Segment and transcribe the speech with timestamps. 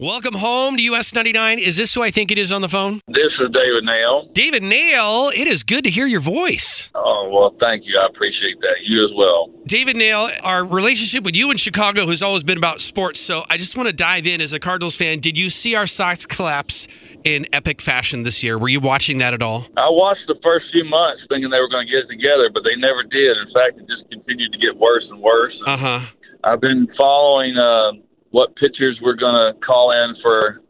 [0.00, 1.58] Welcome home to US 99.
[1.58, 3.02] Is this who I think it is on the phone?
[3.06, 4.30] This is David Nail.
[4.32, 6.90] David Nail, it is good to hear your voice.
[6.94, 8.00] Oh, well, thank you.
[8.00, 8.76] I appreciate that.
[8.82, 9.50] You as well.
[9.66, 13.20] David Nail, our relationship with you in Chicago has always been about sports.
[13.20, 15.18] So I just want to dive in as a Cardinals fan.
[15.18, 16.88] Did you see our Sox collapse
[17.22, 18.56] in epic fashion this year?
[18.56, 19.66] Were you watching that at all?
[19.76, 22.62] I watched the first few months thinking they were going to get it together, but
[22.64, 23.36] they never did.
[23.36, 25.60] In fact, it just continued to get worse and worse.
[25.66, 26.00] Uh huh.
[26.42, 27.92] I've been following uh,
[28.30, 30.60] what pitchers we're going to call in for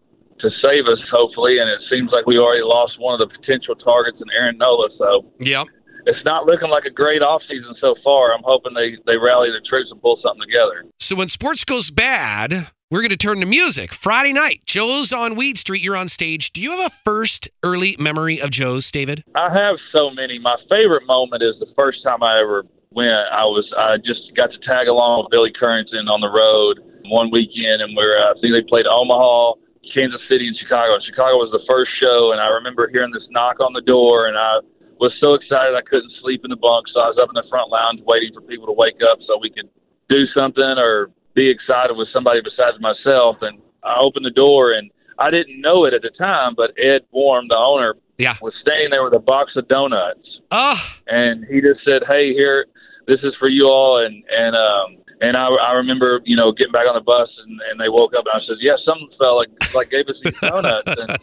[0.40, 3.74] to save us, hopefully, and it seems like we already lost one of the potential
[3.74, 4.88] targets in Aaron Nola.
[4.96, 5.66] So Yep.
[6.06, 8.32] it's not looking like a great offseason so far.
[8.32, 10.84] I'm hoping they, they rally the troops and pull something together.
[10.98, 13.92] So when sports goes bad, we're going to turn to music.
[13.92, 15.82] Friday night, Joe's on Weed Street.
[15.82, 16.52] You're on stage.
[16.52, 19.22] Do you have a first early memory of Joe's, David?
[19.34, 20.38] I have so many.
[20.38, 23.10] My favorite moment is the first time I ever went.
[23.12, 26.80] I was I just got to tag along with Billy Currington on the road
[27.10, 29.54] one weekend, and we're uh, I think they played Omaha,
[29.92, 30.94] Kansas City, and Chicago.
[30.94, 34.26] And Chicago was the first show, and I remember hearing this knock on the door,
[34.26, 34.60] and I
[34.98, 37.48] was so excited I couldn't sleep in the bunk, so I was up in the
[37.48, 39.68] front lounge waiting for people to wake up so we could
[40.08, 43.36] do something or be excited with somebody besides myself.
[43.42, 47.02] And I opened the door, and I didn't know it at the time, but Ed
[47.12, 48.36] Warm, the owner, Yeah.
[48.42, 52.66] was standing there with a box of donuts Oh, and he just said, "Hey, here,
[53.06, 56.72] this is for you all." And and um and I I remember you know getting
[56.72, 59.44] back on the bus and, and they woke up and I said, "Yeah, some fella
[59.74, 61.18] like gave us these donuts." And,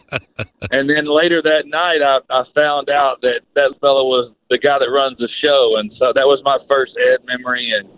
[0.70, 4.78] and then later that night, I I found out that that fella was the guy
[4.78, 7.88] that runs the show, and so that was my first Ed memory, and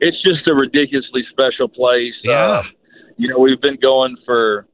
[0.00, 2.14] it's just a ridiculously special place.
[2.22, 2.32] Yeah.
[2.32, 2.62] Uh,
[3.16, 4.66] you know, we've been going for.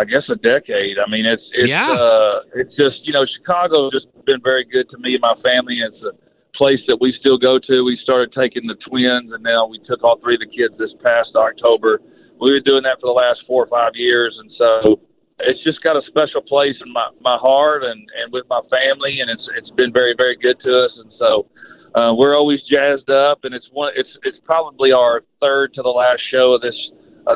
[0.00, 0.96] I guess a decade.
[1.04, 1.90] I mean, it's it's Yeah.
[1.90, 5.80] uh, it's just you know Chicago's just been very good to me and my family.
[5.82, 6.12] It's a
[6.58, 7.84] place that we still go to.
[7.84, 10.90] We started taking the twins, and now we took all three of the kids this
[11.02, 12.02] past October.
[12.40, 15.00] We've been doing that for the last four or five years, and so
[15.40, 19.22] it's just got a special place in my my heart and and with my family,
[19.22, 21.46] and it's it's been very very good to us, and so.
[21.94, 23.90] Uh, we're always jazzed up, and it's one.
[23.96, 26.76] It's it's probably our third to the last show of this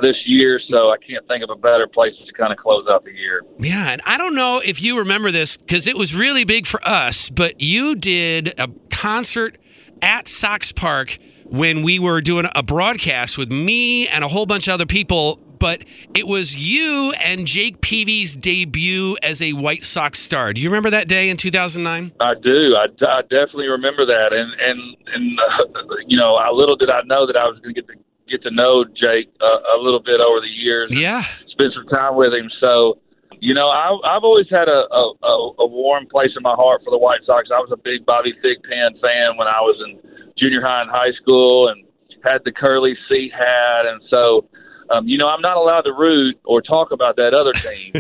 [0.00, 3.04] this year, so I can't think of a better place to kind of close out
[3.04, 3.42] the year.
[3.58, 3.92] yeah.
[3.92, 7.28] And I don't know if you remember this because it was really big for us,
[7.28, 8.68] but you did a
[9.02, 9.58] concert
[10.00, 14.68] at Sox Park when we were doing a broadcast with me and a whole bunch
[14.68, 15.40] of other people.
[15.58, 20.52] But it was you and Jake Peavy's debut as a White Sox star.
[20.52, 22.12] Do you remember that day in 2009?
[22.20, 22.76] I do.
[22.76, 27.02] I, I definitely remember that, and and and uh, you know, I little did I
[27.02, 27.94] know that I was going to get to
[28.30, 30.90] get to know Jake uh, a little bit over the years.
[30.96, 31.24] Yeah.
[31.48, 32.50] spend some time with him.
[32.60, 32.98] So,
[33.42, 35.14] you know, I, I've always had a, a,
[35.58, 37.48] a, warm place in my heart for the White Sox.
[37.52, 39.98] I was a big Bobby Thigpen fan when I was in
[40.38, 41.84] junior high and high school, and
[42.22, 44.48] had the curly seat hat, and so.
[44.90, 47.92] Um, you know, I'm not allowed to root or talk about that other team,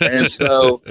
[0.02, 0.82] and so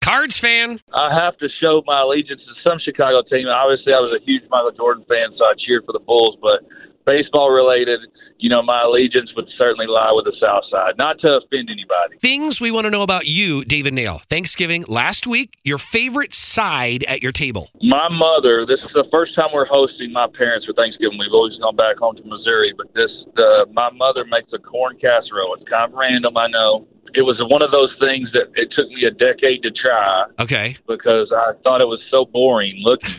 [0.00, 0.80] Cards fan.
[0.94, 3.46] I have to show my allegiance to some Chicago team.
[3.46, 6.38] Obviously, I was a huge Michael Jordan fan, so I cheered for the Bulls.
[6.40, 6.64] But
[7.04, 8.00] baseball related,
[8.38, 10.98] you know, my allegiance would certainly lie with the South Side.
[10.98, 12.18] Not to offend anybody.
[12.20, 14.20] Things we want to know about you, David Nail.
[14.28, 17.70] Thanksgiving last week, your favorite side at your table.
[17.82, 18.66] My mother.
[18.66, 21.18] This is the first time we're hosting my parents for Thanksgiving.
[21.18, 24.96] We've always gone back home to Missouri, but this, uh, my mother makes a corn
[25.00, 25.54] casserole.
[25.54, 26.86] It's kind of random, I know.
[27.14, 30.76] It was one of those things that it took me a decade to try Okay.
[30.88, 33.14] because I thought it was so boring looking.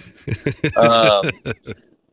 [0.77, 1.53] um,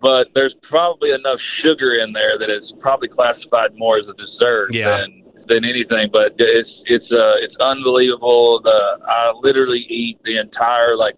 [0.01, 4.69] but there's probably enough sugar in there that it's probably classified more as a dessert
[4.73, 5.01] Yeah.
[5.01, 6.09] than than anything.
[6.13, 8.61] But it's it's uh it's unbelievable.
[8.63, 11.17] The I literally eat the entire like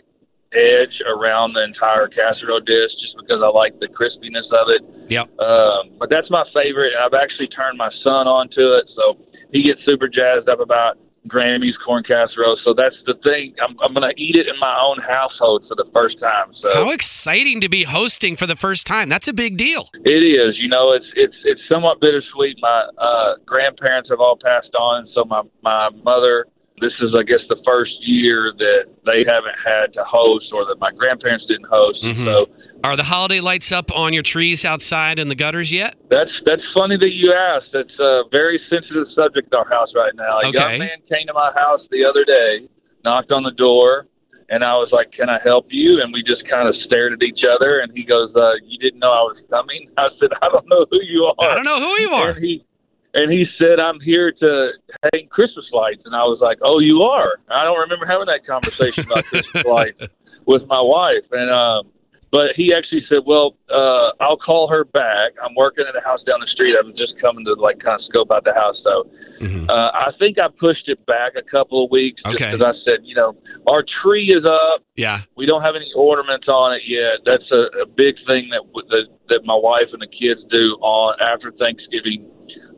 [0.53, 4.83] edge around the entire casserole dish just because I like the crispiness of it.
[5.11, 5.39] Yep.
[5.41, 6.93] Um, but that's my favorite.
[6.95, 9.17] I've actually turned my son onto it, so
[9.51, 12.59] he gets super jazzed up about Grammy's corn casserole.
[12.65, 13.55] So that's the thing.
[13.63, 16.53] I'm, I'm going to eat it in my own household for the first time.
[16.61, 19.09] So How exciting to be hosting for the first time.
[19.09, 19.89] That's a big deal.
[20.05, 20.57] it is.
[20.59, 22.59] You know, it's it's it's somewhat bittersweet.
[22.61, 26.47] My uh, grandparents have all passed on, so my my mother.
[26.83, 30.79] This is, I guess, the first year that they haven't had to host, or that
[30.81, 32.03] my grandparents didn't host.
[32.03, 32.25] Mhm.
[32.27, 32.49] So
[32.85, 35.95] Are the holiday lights up on your trees outside in the gutters yet?
[36.11, 37.71] That's that's funny that you asked.
[37.73, 40.41] That's a very sensitive subject in our house right now.
[40.43, 40.59] A Okay.
[40.59, 42.67] young man came to my house the other day,
[43.05, 44.07] knocked on the door,
[44.51, 47.23] and I was like, "Can I help you?" And we just kind of stared at
[47.23, 47.79] each other.
[47.79, 50.85] And he goes, uh, "You didn't know I was coming?" I said, "I don't know
[50.91, 52.31] who you are." I don't know who you are.
[52.31, 52.65] And he
[53.15, 54.71] and he said, "I'm here to
[55.13, 58.47] hang Christmas lights." And I was like, "Oh, you are?" I don't remember having that
[58.47, 60.09] conversation about Christmas lights
[60.47, 61.25] with my wife.
[61.31, 61.91] And um,
[62.31, 65.33] but he actually said, "Well, uh, I'll call her back.
[65.45, 66.75] I'm working at a house down the street.
[66.83, 69.05] I'm just coming to like kind of scope out the house, though."
[69.41, 69.69] Mhm.
[69.69, 72.53] Uh, I think I pushed it back a couple of weeks just Okay.
[72.53, 73.35] because I said, you know,
[73.67, 74.85] our tree is up.
[74.95, 75.23] Yeah.
[75.37, 77.19] We don't have any ornaments on it yet.
[77.27, 81.17] That's a, a big thing that, that that my wife and the kids do on
[81.21, 82.25] after Thanksgiving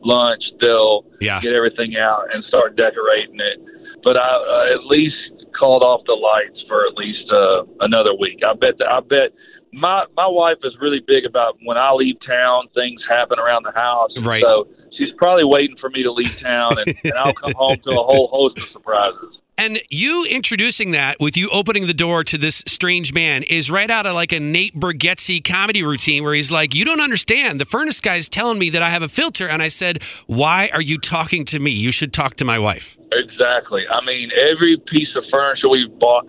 [0.05, 0.43] lunch.
[0.61, 1.41] They'll Yeah.
[1.41, 3.59] get everything out and start decorating it.
[4.03, 5.15] But I uh, at least
[5.59, 8.41] called off the lights for at least uh, another week.
[8.45, 9.31] I bet that I bet
[9.73, 13.71] my my wife is really big about when I leave town, things happen around the
[13.71, 14.11] house.
[14.21, 14.41] Right.
[14.41, 14.67] So
[14.97, 18.03] she's probably waiting for me to leave town, and, and I'll come home to a
[18.03, 19.39] whole host of surprises.
[19.57, 23.89] And you introducing that with you opening the door to this strange man is right
[23.89, 27.61] out of like a Nate Bargatze comedy routine where he's like, You don't understand.
[27.61, 29.47] The furnace guy's telling me that I have a filter.
[29.47, 31.71] And I said, Why are you talking to me?
[31.71, 32.97] You should talk to my wife.
[33.13, 33.83] Exactly.
[33.89, 36.25] I mean, every piece of furniture we've bought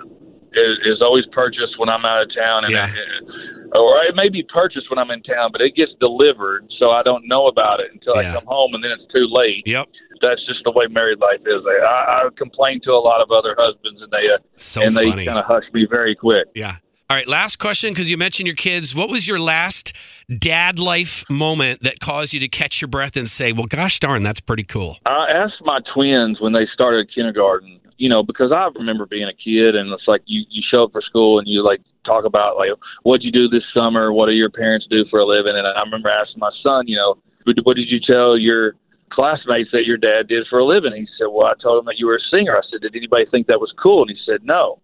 [0.52, 2.88] is, is always purchased when I'm out of town, and Yeah.
[2.88, 6.90] it, or it may be purchased when I'm in town, but it gets delivered, so
[6.90, 8.31] I don't know about it until Yeah.
[8.31, 9.64] I come home, and then it's too late.
[9.67, 9.88] Yep.
[10.20, 11.62] That's just the way married life is.
[11.66, 14.96] I, I, I complain to a lot of other husbands, and they uh, So and
[14.96, 16.46] they kind of hush me very quick.
[16.54, 16.76] Yeah.
[17.08, 17.28] All right.
[17.28, 18.92] Last question because you mentioned your kids.
[18.92, 19.92] What was your last
[20.38, 24.24] dad life moment that caused you to catch your breath and say, Well, gosh darn,
[24.24, 24.98] that's pretty cool?
[25.06, 29.34] I asked my twins when they started kindergarten, you know, because I remember being a
[29.34, 32.56] kid and it's like you, you show up for school and you like talk about
[32.56, 32.70] like
[33.04, 35.80] what'd you do this summer, what do your parents do for a living, and I
[35.84, 37.19] remember asking my son, you know,
[37.62, 38.74] what did you tell your
[39.11, 40.93] classmates that your dad did for a living?
[40.94, 42.56] He said, well, I told him that you were a singer.
[42.56, 44.03] I said, did anybody think that was cool?
[44.03, 44.81] And he said, no.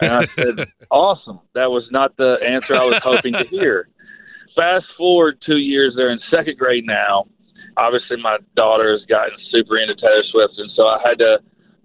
[0.00, 1.40] and I said, awesome.
[1.54, 3.88] That was not the answer I was hoping to hear.
[4.56, 7.26] Fast forward two years, they're in second grade now
[7.76, 11.38] obviously my daughter has gotten super into Taylor Swift, and so I had to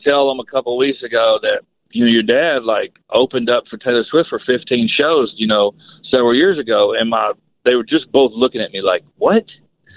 [0.04, 1.62] tell them a couple of weeks ago that
[1.92, 5.74] you know your dad like opened up for Taylor Swift for 15 shows, you know,
[6.10, 7.34] several years ago, and my
[7.66, 9.46] they were just both looking at me like, what?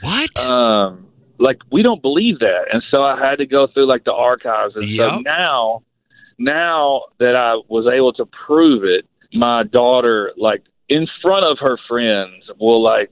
[0.00, 0.50] What?
[0.50, 1.06] Um,
[1.42, 4.74] like we don't believe that, and so I had to go through like the archives,
[4.76, 5.82] and so now,
[6.38, 11.78] now that I was able to prove it, my daughter like in front of her
[11.88, 13.10] friends will like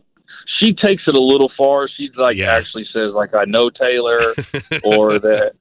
[0.59, 1.89] she takes it a little far.
[1.89, 2.53] She like Yeah.
[2.53, 4.35] actually says like I know Taylor
[4.85, 5.53] or that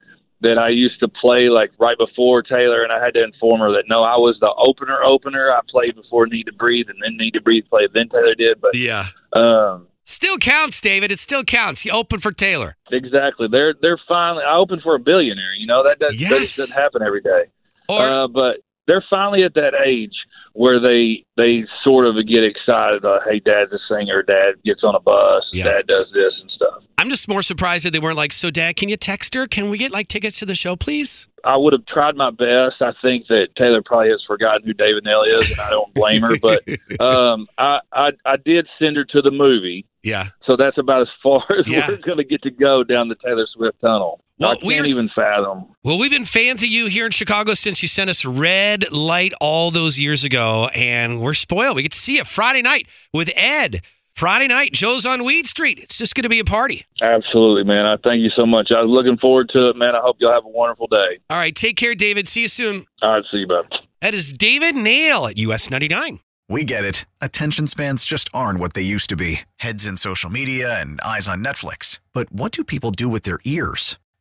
[0.41, 3.71] that I used to play like right before Taylor and I had to inform her
[3.73, 5.51] that no, I was the opener opener.
[5.51, 8.59] I played before Need to Breathe and then Need to Breathe played then Taylor did.
[8.61, 9.07] But yeah.
[9.33, 11.11] um Still counts, David.
[11.11, 11.85] It still counts.
[11.85, 12.75] You open for Taylor.
[12.91, 13.47] exactly.
[13.47, 16.31] They're they're finally I opened for a billionaire, you know, that does Yes.
[16.31, 17.43] that doesn't happen every day.
[17.87, 18.57] Or uh, but
[18.87, 20.15] they're finally at that age
[20.53, 23.05] where they they sort of get excited.
[23.05, 24.23] Uh, hey, dad's a singer.
[24.23, 25.43] Dad gets on a bus.
[25.53, 25.65] Yeah.
[25.65, 26.83] Dad does this and stuff.
[26.97, 29.47] I'm just more surprised that they weren't like, so dad, can you text her?
[29.47, 31.27] Can we get like tickets to the show, please?
[31.45, 32.81] I would have tried my best.
[32.81, 36.21] I think that Taylor probably has forgotten who David Nail is, and I don't blame
[36.21, 36.31] her.
[36.41, 36.61] But
[36.99, 40.27] um, I, I I did send her to the movie, yeah.
[40.45, 41.87] so that's about as far as Yeah.
[41.87, 44.21] we're going to get to go down the Taylor Swift tunnel.
[44.39, 45.65] Well, I can't we were- even fathom.
[45.83, 49.33] Well, we've been fans of you here in Chicago since you sent us Red Light
[49.41, 51.75] all those years ago, and we're spoiled.
[51.75, 53.81] We get to see you Friday night with Ed.
[54.13, 55.79] Friday night, Joe's on Weed Street.
[55.79, 56.85] It's just going to be a party.
[57.01, 57.85] Absolutely, man.
[57.85, 58.69] I thank you so much.
[58.75, 59.95] I was looking forward to it, man.
[59.95, 61.19] I hope you'll have a wonderful day.
[61.29, 62.27] All right, take care, David.
[62.27, 62.83] See you soon.
[63.01, 63.65] All right, see you, bud.
[64.01, 66.19] That is David Nail at US 99.
[66.49, 67.05] We get it.
[67.21, 71.27] Attention spans just aren't what they used to be heads in social media and eyes
[71.29, 71.99] on Netflix.
[72.13, 73.97] But what do people do with their ears?